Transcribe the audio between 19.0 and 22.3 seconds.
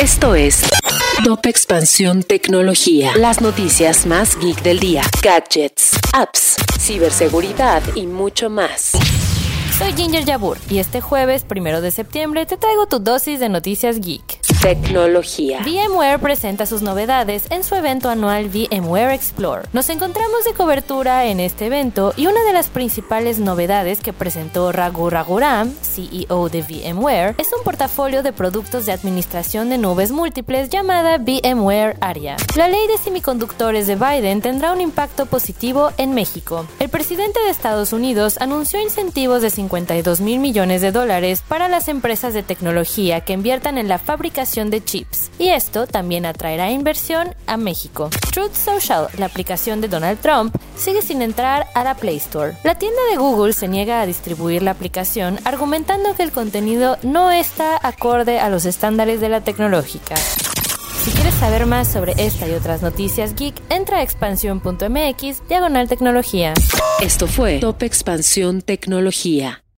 Explore. Nos encontramos de cobertura en este evento y